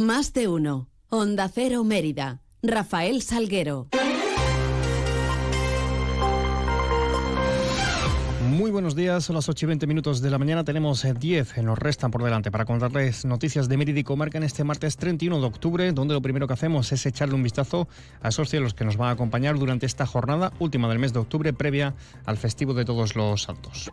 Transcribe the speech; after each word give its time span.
Más 0.00 0.32
de 0.32 0.48
uno. 0.48 0.88
Onda 1.10 1.50
Cero 1.50 1.84
Mérida. 1.84 2.40
Rafael 2.62 3.20
Salguero. 3.20 3.88
Muy 8.48 8.70
buenos 8.70 8.96
días, 8.96 9.24
son 9.24 9.36
las 9.36 9.50
8 9.50 9.66
y 9.66 9.68
20 9.68 9.86
minutos 9.86 10.22
de 10.22 10.30
la 10.30 10.38
mañana, 10.38 10.64
tenemos 10.64 11.02
10, 11.02 11.58
eh, 11.58 11.62
nos 11.62 11.78
restan 11.78 12.10
por 12.10 12.24
delante 12.24 12.50
para 12.50 12.64
contarles 12.64 13.26
noticias 13.26 13.68
de 13.68 13.76
Mérida 13.76 14.00
y 14.00 14.04
Comarca 14.04 14.38
en 14.38 14.44
este 14.44 14.64
martes 14.64 14.96
31 14.96 15.38
de 15.38 15.46
octubre, 15.46 15.92
donde 15.92 16.14
lo 16.14 16.22
primero 16.22 16.46
que 16.46 16.54
hacemos 16.54 16.90
es 16.92 17.04
echarle 17.04 17.34
un 17.34 17.42
vistazo 17.42 17.86
a 18.22 18.30
esos 18.30 18.48
cielos 18.48 18.72
que 18.72 18.86
nos 18.86 18.96
van 18.96 19.10
a 19.10 19.12
acompañar 19.12 19.58
durante 19.58 19.84
esta 19.84 20.06
jornada 20.06 20.50
última 20.60 20.88
del 20.88 20.98
mes 20.98 21.12
de 21.12 21.18
octubre, 21.18 21.52
previa 21.52 21.94
al 22.24 22.38
festivo 22.38 22.72
de 22.72 22.86
todos 22.86 23.16
los 23.16 23.42
santos. 23.42 23.90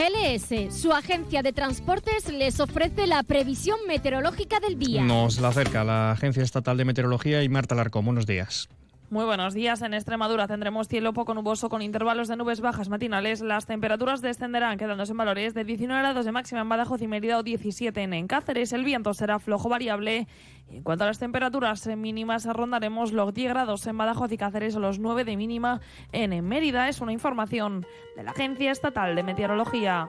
GLS, 0.00 0.74
su 0.74 0.92
agencia 0.92 1.42
de 1.42 1.52
transportes, 1.52 2.32
les 2.32 2.58
ofrece 2.58 3.06
la 3.06 3.22
previsión 3.22 3.78
meteorológica 3.86 4.58
del 4.58 4.78
día. 4.78 5.02
Nos 5.02 5.40
la 5.40 5.48
acerca 5.48 5.84
la 5.84 6.12
Agencia 6.12 6.42
Estatal 6.42 6.78
de 6.78 6.86
Meteorología 6.86 7.42
y 7.42 7.50
Marta 7.50 7.74
Larco. 7.74 8.00
Buenos 8.00 8.24
días. 8.24 8.70
Muy 9.10 9.24
buenos 9.24 9.54
días. 9.54 9.82
En 9.82 9.92
Extremadura 9.92 10.46
tendremos 10.46 10.86
cielo 10.86 11.12
poco 11.12 11.34
nuboso 11.34 11.68
con 11.68 11.82
intervalos 11.82 12.28
de 12.28 12.36
nubes 12.36 12.60
bajas 12.60 12.88
matinales. 12.88 13.40
Las 13.40 13.66
temperaturas 13.66 14.22
descenderán 14.22 14.78
quedándose 14.78 15.10
en 15.10 15.18
valores 15.18 15.52
de 15.52 15.64
19 15.64 16.00
grados 16.00 16.24
de 16.24 16.30
máxima 16.30 16.60
en 16.60 16.68
Badajoz 16.68 17.02
y 17.02 17.08
Mérida 17.08 17.38
o 17.38 17.42
17 17.42 18.00
en 18.00 18.28
Cáceres. 18.28 18.72
El 18.72 18.84
viento 18.84 19.12
será 19.12 19.40
flojo 19.40 19.68
variable. 19.68 20.28
En 20.68 20.84
cuanto 20.84 21.02
a 21.02 21.08
las 21.08 21.18
temperaturas 21.18 21.88
mínimas, 21.88 22.46
rondaremos 22.46 23.12
los 23.12 23.34
10 23.34 23.48
grados 23.48 23.84
en 23.88 23.98
Badajoz 23.98 24.30
y 24.30 24.36
Cáceres 24.36 24.76
o 24.76 24.78
los 24.78 25.00
9 25.00 25.24
de 25.24 25.36
mínima 25.36 25.80
en 26.12 26.46
Mérida. 26.46 26.88
Es 26.88 27.00
una 27.00 27.12
información 27.12 27.84
de 28.14 28.22
la 28.22 28.30
Agencia 28.30 28.70
Estatal 28.70 29.16
de 29.16 29.24
Meteorología. 29.24 30.08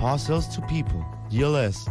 Parcels 0.00 0.48
to 0.54 0.62
people. 0.62 1.04
GLS. 1.28 1.86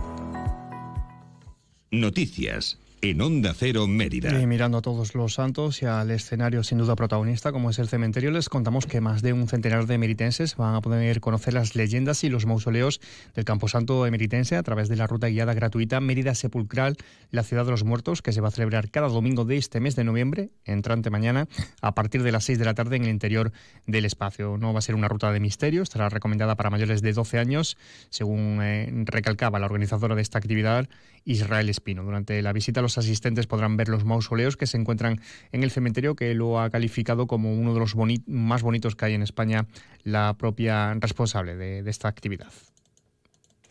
Noticias 1.91 2.75
en 3.01 3.21
Onda 3.21 3.53
Cero 3.53 3.87
Mérida. 3.87 4.39
Y 4.39 4.45
mirando 4.45 4.79
a 4.79 4.81
todos 4.81 5.15
los 5.15 5.33
santos 5.33 5.81
y 5.81 5.85
al 5.85 6.11
escenario 6.11 6.63
sin 6.63 6.77
duda 6.77 6.95
protagonista 6.95 7.51
como 7.51 7.69
es 7.69 7.79
el 7.79 7.87
cementerio, 7.87 8.31
les 8.31 8.49
contamos 8.49 8.85
que 8.85 8.99
más 8.99 9.21
de 9.21 9.33
un 9.33 9.47
centenar 9.47 9.85
de 9.85 9.95
emeritenses 9.95 10.55
van 10.55 10.75
a 10.75 10.81
poder 10.81 11.21
conocer 11.21 11.53
las 11.53 11.75
leyendas 11.75 12.23
y 12.23 12.29
los 12.29 12.45
mausoleos 12.45 12.99
del 13.35 13.45
Camposanto 13.45 14.05
emeritense 14.05 14.55
a 14.55 14.63
través 14.63 14.89
de 14.89 14.97
la 14.97 15.07
ruta 15.07 15.27
guiada 15.27 15.53
gratuita 15.53 16.01
Mérida 16.01 16.35
Sepulcral, 16.35 16.97
la 17.31 17.43
ciudad 17.43 17.65
de 17.65 17.71
los 17.71 17.83
muertos, 17.83 18.21
que 18.21 18.33
se 18.33 18.41
va 18.41 18.49
a 18.49 18.51
celebrar 18.51 18.89
cada 18.89 19.07
domingo 19.07 19.45
de 19.45 19.57
este 19.57 19.79
mes 19.79 19.95
de 19.95 20.03
noviembre, 20.03 20.49
entrante 20.65 21.09
mañana, 21.09 21.47
a 21.81 21.95
partir 21.95 22.23
de 22.23 22.31
las 22.31 22.43
6 22.45 22.59
de 22.59 22.65
la 22.65 22.73
tarde 22.73 22.97
en 22.97 23.03
el 23.03 23.09
interior 23.09 23.51
del 23.87 24.05
espacio. 24.05 24.57
No 24.57 24.73
va 24.73 24.79
a 24.79 24.81
ser 24.81 24.95
una 24.95 25.07
ruta 25.07 25.31
de 25.31 25.39
misterio, 25.39 25.83
estará 25.83 26.09
recomendada 26.09 26.55
para 26.55 26.69
mayores 26.69 27.01
de 27.01 27.13
12 27.13 27.39
años, 27.39 27.77
según 28.09 28.59
eh, 28.61 28.91
recalcaba 29.05 29.59
la 29.59 29.67
organizadora 29.67 30.15
de 30.15 30.21
esta 30.21 30.37
actividad, 30.37 30.89
Israel 31.25 31.69
Espino. 31.69 32.03
Durante 32.03 32.41
la 32.41 32.53
visita 32.53 32.79
a 32.79 32.83
los 32.83 32.88
asistentes 32.97 33.47
podrán 33.47 33.77
ver 33.77 33.89
los 33.89 34.05
mausoleos 34.05 34.57
que 34.57 34.67
se 34.67 34.77
encuentran 34.77 35.21
en 35.51 35.63
el 35.63 35.71
cementerio, 35.71 36.15
que 36.15 36.33
lo 36.33 36.59
ha 36.59 36.69
calificado 36.69 37.27
como 37.27 37.53
uno 37.53 37.73
de 37.73 37.79
los 37.79 37.95
más 38.27 38.61
bonitos 38.61 38.95
que 38.95 39.05
hay 39.05 39.13
en 39.13 39.23
España, 39.23 39.67
la 40.03 40.35
propia 40.37 40.93
responsable 40.95 41.55
de 41.55 41.89
esta 41.89 42.07
actividad. 42.07 42.51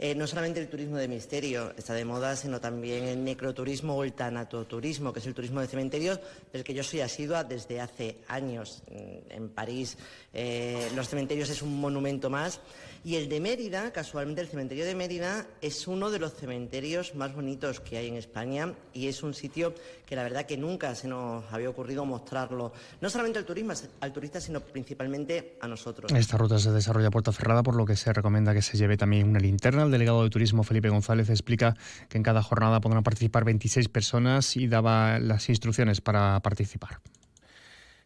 Eh, 0.01 0.15
no 0.15 0.29
solamente 0.29 0.61
el 0.61 0.69
turismo 0.69 0.97
de 0.97 1.09
misterio 1.09 1.73
está 1.77 1.93
de 1.93 2.05
moda, 2.05 2.37
sino 2.37 2.61
también 2.61 3.05
el 3.05 3.25
necroturismo 3.25 3.97
o 3.97 4.05
el 4.05 4.12
tanatoturismo, 4.12 5.12
que 5.12 5.19
es 5.19 5.27
el 5.27 5.35
turismo 5.35 5.61
de 5.61 5.67
cementerios, 5.67 6.21
del 6.53 6.62
que 6.62 6.73
yo 6.73 6.85
soy 6.85 7.00
asidua 7.00 7.43
desde 7.43 7.81
hace 7.81 8.19
años. 8.29 8.85
Mm, 8.89 9.33
en 9.33 9.49
París 9.49 9.99
eh, 10.33 10.89
los 10.95 11.09
cementerios 11.09 11.50
es 11.50 11.62
un 11.62 11.81
monumento 11.81 12.31
más. 12.31 12.61
Y 13.05 13.17
el 13.17 13.29
de 13.29 13.41
Mérida, 13.41 13.93
casualmente 13.93 14.41
el 14.41 14.49
cementerio 14.49 14.85
de 14.85 14.95
Mérida, 14.95 15.47
es 15.61 15.87
uno 15.87 16.11
de 16.11 16.19
los 16.19 16.35
cementerios 16.35 17.15
más 17.15 17.35
bonitos 17.35 17.81
que 17.81 17.97
hay 17.97 18.09
en 18.09 18.17
España 18.17 18.75
y 18.93 19.09
es 19.09 19.23
un 19.23 19.35
sitio 19.35 19.75
que 20.07 20.17
la 20.17 20.23
verdad 20.23 20.47
que 20.47 20.57
nunca 20.57 20.95
se 20.95 21.09
nos 21.09 21.45
había 21.53 21.71
ocurrido 21.71 22.05
mostrarlo, 22.05 22.73
no 23.01 23.11
solamente 23.11 23.39
al, 23.39 23.45
turismo, 23.45 23.73
al 24.01 24.13
turista, 24.13 24.41
sino 24.41 24.61
principalmente 24.61 25.57
a 25.61 25.69
nosotros. 25.69 26.11
Esta 26.13 26.37
ruta 26.37 26.59
se 26.59 26.73
desarrolla 26.73 27.09
a 27.09 27.11
puerta 27.11 27.33
cerrada, 27.33 27.63
por 27.63 27.77
lo 27.77 27.85
que 27.85 27.97
se 27.97 28.13
recomienda 28.13 28.55
que 28.55 28.63
se 28.63 28.77
lleve 28.77 28.97
también 28.97 29.29
una 29.29 29.39
linterna 29.39 29.85
el 29.85 29.91
delegado 29.91 30.23
de 30.25 30.31
turismo 30.31 30.63
Felipe 30.63 30.89
González 30.89 31.29
explica 31.31 31.77
que 32.09 32.19
en 32.19 32.23
cada 32.23 32.43
jornada 32.43 32.81
podrán 32.81 33.03
participar 33.03 33.45
26 33.45 33.89
personas 33.89 34.57
y 34.57 34.67
daba 34.67 35.19
las 35.19 35.49
instrucciones 35.49 36.01
para 36.01 36.41
participar. 36.41 37.01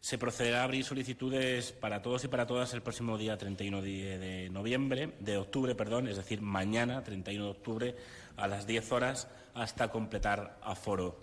Se 0.03 0.17
procederá 0.17 0.59
a 0.59 0.63
abrir 0.65 0.83
solicitudes 0.83 1.71
para 1.71 2.01
todos 2.01 2.25
y 2.25 2.27
para 2.27 2.45
todas 2.45 2.73
el 2.73 2.81
próximo 2.81 3.17
día 3.17 3.37
31 3.37 3.81
de 3.81 4.49
noviembre, 4.51 5.13
de 5.21 5.37
octubre, 5.37 5.75
perdón, 5.75 6.09
es 6.09 6.17
decir, 6.17 6.41
mañana, 6.41 7.01
31 7.05 7.45
de 7.45 7.49
octubre, 7.49 7.95
a 8.35 8.49
las 8.49 8.67
10 8.67 8.91
horas, 8.91 9.29
hasta 9.53 9.87
completar 9.87 10.59
aforo. 10.61 11.21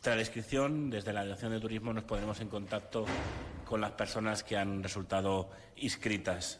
Tras 0.00 0.16
la 0.16 0.22
inscripción, 0.22 0.90
desde 0.90 1.12
la 1.12 1.22
Dirección 1.22 1.52
de 1.52 1.60
Turismo 1.60 1.92
nos 1.92 2.02
pondremos 2.02 2.40
en 2.40 2.48
contacto 2.48 3.06
con 3.64 3.80
las 3.80 3.92
personas 3.92 4.42
que 4.42 4.56
han 4.56 4.82
resultado 4.82 5.48
inscritas 5.76 6.58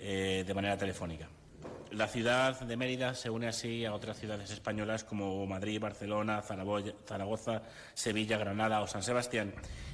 eh, 0.00 0.42
de 0.44 0.52
manera 0.52 0.76
telefónica. 0.76 1.28
La 1.92 2.08
ciudad 2.08 2.58
de 2.58 2.76
Mérida 2.78 3.14
se 3.14 3.28
une 3.28 3.48
así 3.48 3.84
a 3.84 3.92
otras 3.92 4.18
ciudades 4.18 4.50
españolas 4.50 5.04
como 5.04 5.46
Madrid, 5.46 5.78
Barcelona, 5.78 6.42
Zaragoza, 6.42 7.62
Sevilla, 7.92 8.38
Granada 8.38 8.80
o 8.80 8.86
San 8.86 9.02
Sebastián 9.02 9.52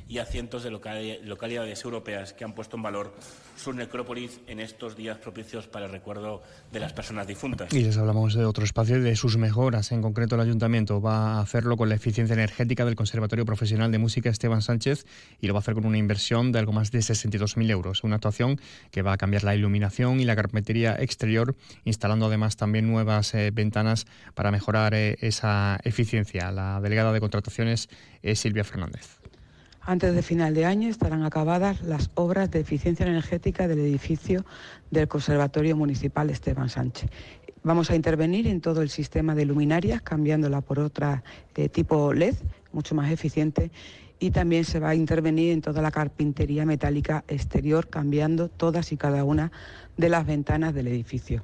y 0.09 0.19
a 0.19 0.25
cientos 0.25 0.63
de 0.63 0.71
localidades 0.71 1.85
europeas 1.85 2.33
que 2.33 2.45
han 2.45 2.55
puesto 2.55 2.77
en 2.77 2.83
valor 2.83 3.15
su 3.57 3.73
necrópolis 3.73 4.41
en 4.47 4.59
estos 4.59 4.97
días 4.97 5.19
propicios 5.19 5.67
para 5.67 5.85
el 5.85 5.93
recuerdo 5.93 6.43
de 6.73 6.81
las 6.81 6.95
personas 6.95 7.27
difuntas. 7.27 7.73
Y 7.73 7.81
les 7.83 7.99
hablamos 7.99 8.35
de 8.35 8.47
otro 8.47 8.65
espacio 8.65 8.97
y 8.97 9.01
de 9.01 9.17
sus 9.17 9.37
mejoras. 9.37 9.93
En 9.93 10.01
concreto, 10.01 10.37
el 10.37 10.41
ayuntamiento 10.41 11.03
va 11.03 11.35
a 11.35 11.41
hacerlo 11.41 11.77
con 11.77 11.91
la 11.91 11.97
eficiencia 11.97 12.33
energética 12.33 12.87
del 12.87 12.97
Conservatorio 12.97 13.45
Profesional 13.45 13.93
de 13.93 13.99
Música 13.99 14.31
Esteban 14.31 14.63
Sánchez 14.63 15.05
y 15.41 15.47
lo 15.47 15.53
va 15.53 15.59
a 15.59 15.61
hacer 15.61 15.75
con 15.75 15.85
una 15.85 15.99
inversión 15.99 16.53
de 16.53 16.61
algo 16.61 16.73
más 16.73 16.91
de 16.91 17.01
62.000 17.01 17.71
euros. 17.71 18.03
Una 18.03 18.17
actuación 18.17 18.59
que 18.91 19.03
va 19.03 19.13
a 19.13 19.19
cambiar 19.19 19.45
la 19.45 19.55
iluminación 19.55 20.21
y 20.21 20.25
la 20.25 20.37
carpintería 20.37 20.97
exterior, 20.99 21.55
instalando 21.89 22.27
además 22.27 22.57
también 22.57 22.87
nuevas 22.87 23.35
eh, 23.35 23.51
ventanas 23.53 24.07
para 24.35 24.51
mejorar 24.51 24.95
eh, 24.95 25.17
esa 25.21 25.79
eficiencia. 25.83 26.53
La 26.53 26.81
delegada 26.81 27.13
de 27.13 27.21
contrataciones 27.21 27.89
es 28.23 28.39
Silvia 28.39 28.63
Fernández. 28.65 29.19
Antes 29.81 30.15
de 30.15 30.23
final 30.23 30.53
de 30.55 30.67
año 30.67 30.91
estarán 30.91 31.23
acabadas 31.23 31.81
las 31.81 32.11
obras 32.15 32.51
de 32.51 32.61
eficiencia 32.61 33.07
energética 33.07 33.67
del 33.67 33.79
edificio 33.79 34.45
del 34.91 35.09
Conservatorio 35.09 35.77
Municipal 35.77 36.29
Esteban 36.29 36.69
Sánchez. 36.69 37.11
Vamos 37.63 37.91
a 37.91 37.97
intervenir 37.97 38.47
en 38.47 38.61
todo 38.61 38.83
el 38.83 38.91
sistema 38.91 39.35
de 39.35 39.47
luminarias, 39.47 40.03
cambiándola 40.03 40.61
por 40.61 40.79
otra 40.79 41.25
de 41.55 41.69
tipo 41.69 42.13
LED, 42.13 42.35
mucho 42.73 42.95
más 42.95 43.11
eficiente, 43.11 43.71
y 44.21 44.31
también 44.31 44.65
se 44.65 44.81
va 44.81 44.91
a 44.91 44.95
intervenir 44.95 45.53
en 45.53 45.63
toda 45.63 45.83
la 45.83 45.91
carpintería 45.91 46.67
metálica 46.67 47.25
exterior, 47.29 47.89
cambiando 47.89 48.49
todas 48.49 48.93
y 48.93 48.97
cada 48.97 49.25
una 49.25 49.53
de 49.97 50.09
las 50.09 50.27
ventanas 50.27 50.75
del 50.75 50.89
edificio. 50.89 51.43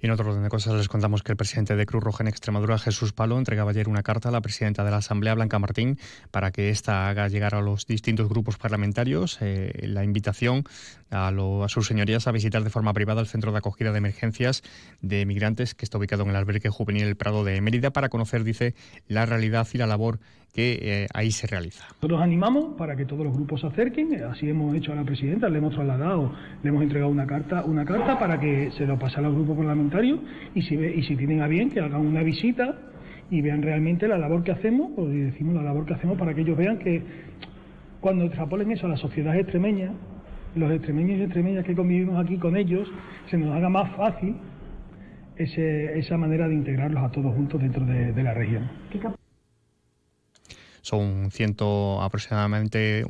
Y 0.00 0.06
en 0.06 0.12
otro 0.12 0.30
orden 0.30 0.44
de 0.44 0.48
cosas 0.48 0.74
les 0.74 0.86
contamos 0.86 1.24
que 1.24 1.32
el 1.32 1.36
presidente 1.36 1.74
de 1.74 1.84
Cruz 1.84 2.04
Roja 2.04 2.22
en 2.22 2.28
Extremadura, 2.28 2.78
Jesús 2.78 3.12
Palo, 3.12 3.36
entregaba 3.36 3.72
ayer 3.72 3.88
una 3.88 4.04
carta 4.04 4.28
a 4.28 4.32
la 4.32 4.40
presidenta 4.40 4.84
de 4.84 4.92
la 4.92 4.98
Asamblea, 4.98 5.34
Blanca 5.34 5.58
Martín, 5.58 5.98
para 6.30 6.52
que 6.52 6.70
ésta 6.70 7.08
haga 7.08 7.26
llegar 7.26 7.56
a 7.56 7.62
los 7.62 7.84
distintos 7.84 8.28
grupos 8.28 8.58
parlamentarios 8.58 9.38
eh, 9.40 9.72
la 9.88 10.04
invitación 10.04 10.62
a, 11.10 11.26
a, 11.28 11.68
sus 11.68 11.88
señorías 11.88 12.28
a 12.28 12.32
visitar 12.32 12.62
de 12.62 12.70
forma 12.70 12.92
privada 12.92 13.20
el 13.20 13.26
centro 13.26 13.50
de 13.50 13.58
acogida 13.58 13.90
de 13.90 13.98
emergencias 13.98 14.62
de 15.00 15.26
migrantes 15.26 15.74
que 15.74 15.84
está 15.84 15.98
ubicado 15.98 16.22
en 16.22 16.30
el 16.30 16.36
albergue 16.36 16.68
juvenil 16.68 17.02
El 17.02 17.16
Prado 17.16 17.42
de 17.42 17.60
Mérida 17.60 17.90
para 17.90 18.08
conocer, 18.08 18.44
dice, 18.44 18.76
la 19.08 19.26
realidad 19.26 19.66
y 19.72 19.78
la 19.78 19.88
labor 19.88 20.20
que 20.54 20.78
eh, 20.80 21.06
ahí 21.12 21.30
se 21.30 21.46
realiza. 21.46 21.84
Nosotros 21.96 22.20
animamos 22.20 22.76
para 22.76 22.96
que 22.96 23.04
todos 23.04 23.24
los 23.24 23.34
grupos 23.34 23.60
se 23.60 23.66
acerquen, 23.66 24.22
así 24.24 24.48
hemos 24.48 24.74
hecho 24.74 24.92
a 24.92 24.94
la 24.96 25.04
presidenta, 25.04 25.48
le 25.48 25.58
hemos 25.58 25.74
trasladado, 25.74 26.32
le 26.62 26.68
hemos 26.68 26.82
entregado 26.82 27.10
una 27.10 27.26
carta, 27.26 27.64
una 27.64 27.84
carta 27.84 28.18
para 28.18 28.40
que 28.40 28.70
se 28.76 28.86
lo 28.86 28.98
pase 28.98 29.18
a 29.18 29.22
los 29.22 29.34
grupos 29.34 29.56
parlamentarios 29.56 29.87
y 30.54 30.62
si, 30.62 30.74
y 30.74 31.02
si 31.02 31.16
tienen 31.16 31.40
a 31.40 31.48
bien 31.48 31.70
que 31.70 31.80
hagan 31.80 32.06
una 32.06 32.22
visita 32.22 32.76
y 33.30 33.40
vean 33.40 33.62
realmente 33.62 34.08
la 34.08 34.18
labor 34.18 34.42
que 34.42 34.52
hacemos, 34.52 34.92
pues 34.94 35.10
decimos 35.10 35.54
la 35.54 35.62
labor 35.62 35.86
que 35.86 35.94
hacemos 35.94 36.18
para 36.18 36.34
que 36.34 36.42
ellos 36.42 36.56
vean 36.56 36.78
que 36.78 37.02
cuando 38.00 38.24
extrapolen 38.24 38.70
eso 38.70 38.86
a 38.86 38.90
la 38.90 38.96
sociedad 38.96 39.36
extremeña, 39.36 39.92
los 40.54 40.70
extremeños 40.72 41.18
y 41.18 41.22
extremeñas 41.22 41.64
que 41.64 41.74
convivimos 41.74 42.24
aquí 42.24 42.36
con 42.36 42.56
ellos, 42.56 42.90
se 43.30 43.36
nos 43.36 43.54
haga 43.54 43.68
más 43.68 43.94
fácil 43.96 44.36
esa 45.36 46.16
manera 46.16 46.48
de 46.48 46.54
integrarlos 46.54 47.02
a 47.02 47.10
todos 47.10 47.34
juntos 47.34 47.60
dentro 47.60 47.84
de, 47.84 48.22
la 48.22 48.34
región. 48.34 48.68
Son 50.88 51.30
ciento 51.30 52.00
aproximadamente 52.00 53.04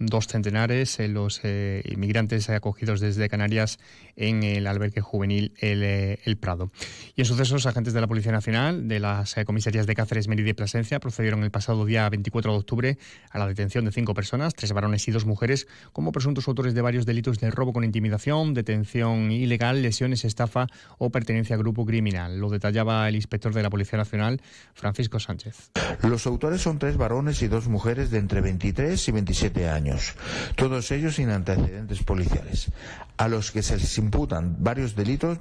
dos 0.00 0.26
centenares 0.26 0.98
eh, 0.98 1.06
los 1.06 1.40
eh, 1.44 1.80
inmigrantes 1.88 2.50
acogidos 2.50 2.98
desde 2.98 3.28
Canarias 3.28 3.78
en 4.16 4.42
el 4.42 4.66
albergue 4.66 5.00
juvenil 5.00 5.54
eh, 5.60 6.18
el, 6.24 6.36
Prado. 6.38 6.72
Y 7.14 7.20
en 7.20 7.26
sucesos, 7.26 7.66
agentes 7.66 7.94
de 7.94 8.00
la 8.00 8.08
Policía 8.08 8.32
Nacional 8.32 8.88
de 8.88 8.98
las 8.98 9.36
comisarías 9.46 9.86
de 9.86 9.94
Cáceres, 9.94 10.26
Mérida 10.26 10.50
y 10.50 10.54
Plasencia 10.54 10.98
procedieron 10.98 11.44
el 11.44 11.52
pasado 11.52 11.84
día 11.84 12.08
24 12.08 12.50
de 12.50 12.58
octubre 12.58 12.98
a 13.30 13.38
la 13.38 13.46
detención 13.46 13.84
de 13.84 13.92
cinco 13.92 14.12
personas, 14.12 14.56
tres 14.56 14.72
varones 14.72 15.06
y 15.06 15.12
dos 15.12 15.24
mujeres, 15.24 15.68
como 15.92 16.10
presuntos 16.10 16.48
autores 16.48 16.74
de 16.74 16.82
varios 16.82 17.06
delitos 17.06 17.38
de 17.38 17.52
robo 17.52 17.72
con 17.72 17.84
intimidación, 17.84 18.54
detención 18.54 19.30
ilegal, 19.30 19.82
lesiones, 19.82 20.24
estafa 20.24 20.66
o 20.98 21.10
pertenencia 21.10 21.54
a 21.54 21.60
grupo 21.60 21.86
criminal. 21.86 22.40
Lo 22.40 22.50
detallaba 22.50 23.08
el 23.08 23.14
inspector 23.14 23.54
de 23.54 23.62
la 23.62 23.70
Policía 23.70 23.98
Nacional, 23.98 24.42
Francisco 24.74 25.20
Sánchez. 25.20 25.70
Los 26.02 26.26
autores 26.26 26.60
son 26.60 26.80
tres 26.80 26.96
varones 26.96 27.19
y 27.20 27.48
dos 27.48 27.68
mujeres 27.68 28.10
de 28.10 28.18
entre 28.18 28.40
23 28.40 29.08
y 29.08 29.12
27 29.12 29.68
años, 29.68 30.14
todos 30.56 30.90
ellos 30.90 31.16
sin 31.16 31.28
antecedentes 31.28 32.02
policiales, 32.02 32.72
a 33.18 33.28
los 33.28 33.50
que 33.50 33.62
se 33.62 33.76
les 33.76 33.98
imputan 33.98 34.56
varios 34.60 34.96
delitos 34.96 35.38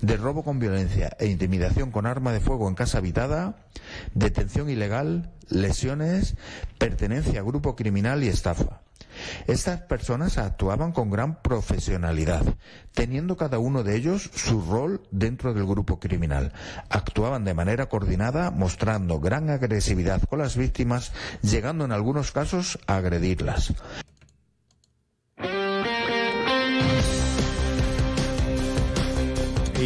de 0.00 0.16
robo 0.16 0.44
con 0.44 0.60
violencia 0.60 1.16
e 1.18 1.26
intimidación 1.26 1.90
con 1.90 2.06
arma 2.06 2.32
de 2.32 2.38
fuego 2.40 2.68
en 2.68 2.76
casa 2.76 2.98
habitada, 2.98 3.56
detención 4.14 4.70
ilegal, 4.70 5.32
lesiones, 5.48 6.36
pertenencia 6.78 7.40
a 7.40 7.44
grupo 7.44 7.74
criminal 7.74 8.22
y 8.22 8.28
estafa. 8.28 8.85
Estas 9.46 9.80
personas 9.82 10.38
actuaban 10.38 10.92
con 10.92 11.10
gran 11.10 11.42
profesionalidad, 11.42 12.42
teniendo 12.92 13.36
cada 13.36 13.58
uno 13.58 13.82
de 13.82 13.96
ellos 13.96 14.30
su 14.34 14.62
rol 14.62 15.02
dentro 15.10 15.54
del 15.54 15.66
grupo 15.66 15.98
criminal. 15.98 16.52
Actuaban 16.88 17.44
de 17.44 17.54
manera 17.54 17.86
coordinada, 17.88 18.50
mostrando 18.50 19.20
gran 19.20 19.50
agresividad 19.50 20.22
con 20.22 20.38
las 20.38 20.56
víctimas, 20.56 21.12
llegando 21.42 21.84
en 21.84 21.92
algunos 21.92 22.32
casos 22.32 22.78
a 22.86 22.96
agredirlas. 22.96 23.74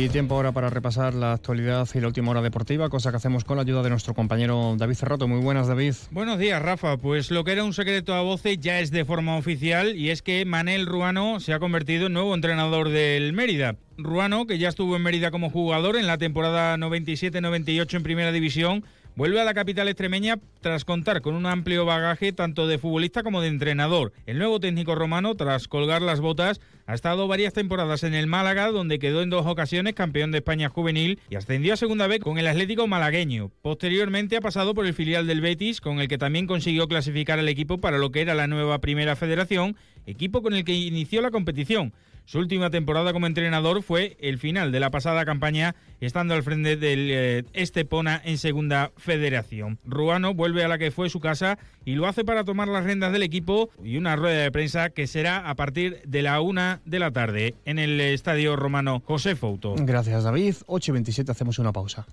Y 0.01 0.09
tiempo 0.09 0.35
ahora 0.35 0.53
para 0.53 0.71
repasar 0.71 1.13
la 1.13 1.35
actualidad 1.35 1.87
y 1.95 2.01
la 2.01 2.07
última 2.07 2.31
hora 2.31 2.41
deportiva, 2.41 2.89
cosa 2.89 3.11
que 3.11 3.19
hacemos 3.19 3.45
con 3.45 3.59
la 3.59 3.65
ayuda 3.65 3.83
de 3.83 3.91
nuestro 3.91 4.15
compañero 4.15 4.75
David 4.79 4.95
Cerrato. 4.95 5.29
Muy 5.29 5.43
buenas, 5.43 5.69
David. 5.69 5.93
Buenos 6.11 6.39
días, 6.39 6.63
Rafa. 6.63 6.97
Pues 6.97 7.31
lo 7.31 7.45
que 7.45 7.53
era 7.53 7.65
un 7.65 7.75
secreto 7.75 8.15
a 8.15 8.23
voces 8.23 8.59
ya 8.59 8.81
es 8.81 8.91
de 8.91 9.05
forma 9.05 9.37
oficial 9.37 9.95
y 9.95 10.09
es 10.09 10.23
que 10.23 10.47
Manel 10.47 10.87
Ruano 10.87 11.39
se 11.39 11.53
ha 11.53 11.59
convertido 11.59 12.07
en 12.07 12.15
nuevo 12.15 12.35
entrenador 12.35 12.89
del 12.89 13.35
Mérida. 13.35 13.77
Ruano, 13.99 14.47
que 14.47 14.57
ya 14.57 14.71
estuvo 14.71 14.97
en 14.97 15.03
Mérida 15.03 15.31
como 15.31 15.51
jugador 15.51 15.97
en 15.97 16.07
la 16.07 16.17
temporada 16.17 16.79
97-98 16.79 17.95
en 17.95 18.03
Primera 18.03 18.33
División, 18.33 18.85
vuelve 19.21 19.39
a 19.39 19.45
la 19.45 19.53
capital 19.53 19.87
extremeña 19.87 20.39
tras 20.63 20.87
contar 20.87 21.21
con 21.21 21.35
un 21.35 21.45
amplio 21.45 21.85
bagaje 21.85 22.33
tanto 22.33 22.67
de 22.67 22.79
futbolista 22.79 23.23
como 23.23 23.43
de 23.43 23.49
entrenador. 23.49 24.15
El 24.25 24.39
nuevo 24.39 24.61
técnico 24.61 24.95
romano, 24.95 25.35
tras 25.35 25.69
colgar 25.69 26.01
las 26.01 26.23
botas, 26.23 26.59
ha 26.87 26.95
estado 26.95 27.29
varias 27.29 27.53
temporadas 27.53 28.03
en 28.03 28.15
el 28.15 28.27
Málaga, 28.27 28.71
donde 28.71 28.99
quedó 28.99 29.21
en 29.21 29.29
dos 29.29 29.45
ocasiones 29.45 29.93
campeón 29.93 30.31
de 30.31 30.39
España 30.39 30.71
juvenil 30.71 31.21
y 31.29 31.37
ascendió 31.37 31.75
a 31.75 31.77
segunda 31.77 32.07
vez 32.07 32.21
con 32.21 32.39
el 32.39 32.47
Atlético 32.47 32.87
malagueño. 32.87 33.51
Posteriormente 33.61 34.39
ha 34.39 34.41
pasado 34.41 34.75
por 34.75 34.87
el 34.87 34.95
filial 34.95 35.27
del 35.27 35.43
Betis, 35.43 35.83
con 35.83 36.01
el 36.01 36.09
que 36.09 36.17
también 36.17 36.47
consiguió 36.47 36.89
clasificar 36.89 37.39
al 37.39 37.49
equipo 37.51 37.77
para 37.77 37.99
lo 37.99 38.13
que 38.13 38.23
era 38.23 38.35
la 38.35 38.47
nueva 38.47 38.81
primera 38.81 39.17
federación, 39.17 39.77
equipo 40.07 40.43
con 40.43 40.55
el 40.55 40.65
que 40.65 40.75
inició 40.75 41.23
la 41.23 41.31
competición. 41.31 41.93
Su 42.31 42.39
última 42.39 42.71
temporada 42.71 43.13
como 43.13 43.27
entrenador 43.27 43.83
fue 43.83 44.17
el 44.21 44.39
final 44.39 44.71
de 44.71 44.79
la 44.79 44.91
pasada 44.91 45.25
campaña, 45.25 45.75
estando 46.01 46.35
al 46.35 46.45
frente 46.45 46.77
del 46.77 47.11
eh, 47.11 47.45
Estepona 47.55 48.23
en 48.25 48.39
Segunda 48.39 48.93
Federación. 48.97 49.81
Ruano 49.85 50.33
vuelve 50.33 50.63
a 50.63 50.69
la 50.69 50.79
que 50.79 50.93
fue 50.93 51.11
su 51.11 51.19
casa 51.19 51.59
y 51.85 51.97
lo 51.97 52.07
hace 52.07 52.25
para 52.25 52.45
tomar 52.45 52.69
las 52.69 52.85
riendas 52.85 53.13
del 53.13 53.25
equipo 53.25 53.71
y 53.83 53.97
una 53.97 54.15
rueda 54.15 54.43
de 54.43 54.53
prensa 54.53 54.91
que 54.91 55.09
será 55.09 55.51
a 55.51 55.57
partir 55.57 56.03
de 56.07 56.23
la 56.23 56.41
una 56.41 56.81
de 56.85 57.01
la 57.01 57.11
tarde 57.11 57.57
en 57.65 57.81
el 57.81 58.01
Estadio 58.01 58.55
Romano 58.55 59.03
José 59.05 59.35
Fouto. 59.35 59.75
Gracias 59.77 60.23
David. 60.23 60.55
8 60.67 60.91
y 60.91 60.93
27 60.93 61.33
hacemos 61.33 61.59
una 61.59 61.73
pausa. 61.73 62.07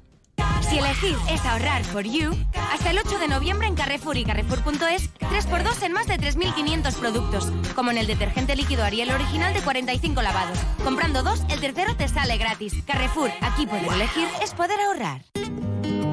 Si 0.77 0.83
elegir 0.83 1.17
es 1.31 1.43
ahorrar 1.43 1.83
for 1.85 2.03
you, 2.03 2.37
hasta 2.71 2.91
el 2.91 2.99
8 2.99 3.17
de 3.17 3.27
noviembre 3.27 3.65
en 3.65 3.73
Carrefour 3.73 4.15
y 4.15 4.23
Carrefour.es, 4.23 5.09
3x2 5.21 5.81
en 5.81 5.91
más 5.91 6.05
de 6.05 6.19
3.500 6.19 6.93
productos, 6.93 7.51
como 7.73 7.89
en 7.89 7.97
el 7.97 8.05
detergente 8.05 8.55
líquido 8.55 8.83
Ariel 8.83 9.09
original 9.09 9.55
de 9.55 9.61
45 9.61 10.21
lavados. 10.21 10.59
Comprando 10.83 11.23
dos, 11.23 11.41
el 11.49 11.59
tercero 11.61 11.95
te 11.95 12.07
sale 12.07 12.37
gratis. 12.37 12.75
Carrefour, 12.85 13.31
aquí 13.41 13.65
poder 13.65 13.91
elegir 13.91 14.27
es 14.43 14.53
poder 14.53 14.79
ahorrar. 14.79 15.23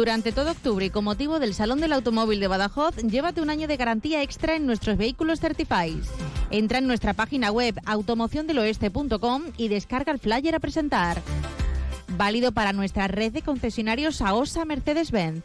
Durante 0.00 0.32
todo 0.32 0.52
octubre 0.52 0.86
y 0.86 0.88
con 0.88 1.04
motivo 1.04 1.38
del 1.38 1.52
Salón 1.52 1.78
del 1.82 1.92
Automóvil 1.92 2.40
de 2.40 2.48
Badajoz, 2.48 2.96
llévate 3.02 3.42
un 3.42 3.50
año 3.50 3.68
de 3.68 3.76
garantía 3.76 4.22
extra 4.22 4.56
en 4.56 4.64
nuestros 4.64 4.96
vehículos 4.96 5.40
Certifys. 5.40 6.08
Entra 6.50 6.78
en 6.78 6.86
nuestra 6.86 7.12
página 7.12 7.52
web 7.52 7.78
automociondeloeste.com 7.84 9.42
y 9.58 9.68
descarga 9.68 10.10
el 10.10 10.18
flyer 10.18 10.54
a 10.54 10.58
presentar. 10.58 11.20
Válido 12.16 12.52
para 12.52 12.72
nuestra 12.72 13.08
red 13.08 13.30
de 13.30 13.42
concesionarios 13.42 14.22
AOSA 14.22 14.64
Mercedes-Benz. 14.64 15.44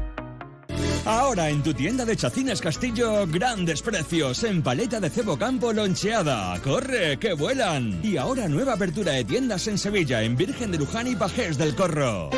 Ahora 1.05 1.49
en 1.49 1.63
tu 1.63 1.73
tienda 1.73 2.05
de 2.05 2.15
Chacinas 2.15 2.61
Castillo, 2.61 3.25
grandes 3.25 3.81
precios 3.81 4.43
en 4.43 4.61
paleta 4.61 4.99
de 4.99 5.09
cebo 5.09 5.35
campo 5.37 5.73
loncheada. 5.73 6.59
¡Corre, 6.61 7.17
que 7.17 7.33
vuelan! 7.33 7.99
Y 8.03 8.17
ahora 8.17 8.47
nueva 8.47 8.73
apertura 8.73 9.13
de 9.13 9.25
tiendas 9.25 9.67
en 9.67 9.79
Sevilla, 9.79 10.21
en 10.21 10.35
Virgen 10.35 10.71
de 10.71 10.77
Luján 10.77 11.07
y 11.07 11.15
Pajés 11.15 11.57
del 11.57 11.75
Corro. 11.75 12.29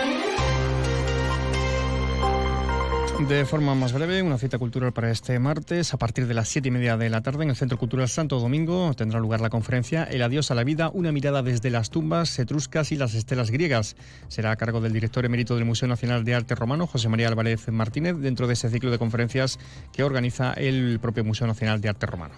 De 3.20 3.46
forma 3.46 3.74
más 3.74 3.93
breve, 3.93 4.22
una 4.22 4.38
cita 4.38 4.58
cultural 4.58 4.91
para 4.91 5.10
este 5.10 5.38
martes. 5.39 5.93
A 5.93 5.98
partir 5.98 6.27
de 6.27 6.34
las 6.34 6.50
siete 6.50 6.67
y 6.67 6.72
media 6.72 6.98
de 6.98 7.10
la 7.10 7.22
tarde 7.22 7.43
en 7.43 7.51
el 7.51 7.55
Centro 7.55 7.77
Cultural 7.77 8.10
Santo 8.10 8.39
Domingo 8.39 8.93
tendrá 8.96 9.20
lugar 9.20 9.39
la 9.39 9.50
conferencia 9.50 10.03
El 10.03 10.24
adiós 10.24 10.51
a 10.51 10.55
la 10.55 10.63
vida, 10.63 10.89
una 10.93 11.12
mirada 11.12 11.41
desde 11.41 11.70
las 11.70 11.89
tumbas 11.89 12.38
etruscas 12.39 12.91
y 12.91 12.98
las 12.98 13.13
estelas 13.13 13.51
griegas. 13.51 13.96
Será 14.27 14.51
a 14.51 14.55
cargo 14.55 14.82
del 14.82 14.93
director 14.93 15.24
emérito 15.25 15.55
del 15.55 15.63
Museo 15.63 15.88
Nacional 15.88 16.25
de 16.25 16.36
Arte 16.36 16.55
Romano, 16.55 16.88
José 16.88 17.08
María 17.08 17.27
Álvarez 17.27 17.70
Martínez, 17.70 18.17
dentro 18.17 18.48
de 18.48 18.53
ese 18.53 18.70
ciclo 18.70 18.91
de 18.91 19.00
conferencias 19.00 19.58
que 19.93 20.03
organiza 20.03 20.53
el 20.53 21.00
propio 21.00 21.24
Museo 21.24 21.48
Nacional 21.48 21.79
de 21.82 21.89
Arte 21.89 22.08
Romano. 22.08 22.34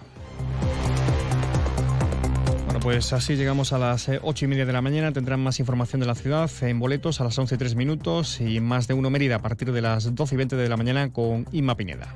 Pues 2.86 3.12
así 3.12 3.34
llegamos 3.34 3.72
a 3.72 3.78
las 3.78 4.08
eh, 4.08 4.20
ocho 4.22 4.44
y 4.44 4.48
media 4.48 4.64
de 4.64 4.72
la 4.72 4.80
mañana. 4.80 5.10
Tendrán 5.10 5.40
más 5.40 5.58
información 5.58 5.98
de 5.98 6.06
la 6.06 6.14
ciudad 6.14 6.48
en 6.60 6.78
boletos 6.78 7.20
a 7.20 7.24
las 7.24 7.36
once 7.36 7.56
y 7.56 7.58
tres 7.58 7.74
minutos 7.74 8.40
y 8.40 8.60
más 8.60 8.86
de 8.86 8.94
uno 8.94 9.10
Mérida 9.10 9.34
a 9.34 9.42
partir 9.42 9.72
de 9.72 9.82
las 9.82 10.14
doce 10.14 10.36
y 10.36 10.38
veinte 10.38 10.54
de 10.54 10.68
la 10.68 10.76
mañana 10.76 11.12
con 11.12 11.46
Inma 11.50 11.76
Pineda. 11.76 12.14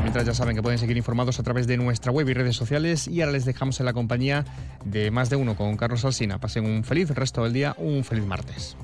Mientras 0.00 0.26
ya 0.26 0.32
saben 0.32 0.54
que 0.54 0.62
pueden 0.62 0.78
seguir 0.78 0.96
informados 0.96 1.40
a 1.40 1.42
través 1.42 1.66
de 1.66 1.76
nuestra 1.76 2.12
web 2.12 2.28
y 2.28 2.34
redes 2.34 2.54
sociales 2.54 3.08
y 3.08 3.20
ahora 3.20 3.32
les 3.32 3.46
dejamos 3.46 3.80
en 3.80 3.86
la 3.86 3.92
compañía 3.92 4.44
de 4.84 5.10
más 5.10 5.28
de 5.28 5.34
uno 5.34 5.56
con 5.56 5.76
Carlos 5.76 6.04
Alsina. 6.04 6.38
Pasen 6.38 6.66
un 6.66 6.84
feliz 6.84 7.10
resto 7.10 7.42
del 7.42 7.52
día, 7.52 7.74
un 7.76 8.04
feliz 8.04 8.24
martes. 8.24 8.76